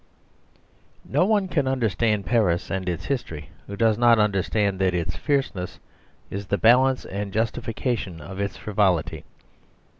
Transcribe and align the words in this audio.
No 1.05 1.25
one 1.25 1.47
can 1.47 1.67
understand 1.67 2.25
Paris 2.25 2.71
and 2.71 2.89
its 2.89 3.05
history 3.05 3.49
who 3.67 3.75
does 3.75 3.99
not 3.99 4.17
understand 4.17 4.79
that 4.81 4.95
its 4.95 5.15
fierceness 5.15 5.77
is 6.31 6.47
the 6.47 6.57
balance 6.57 7.05
and 7.05 7.31
justification 7.31 8.19
of 8.19 8.39
its 8.39 8.57
frivolity. 8.57 9.25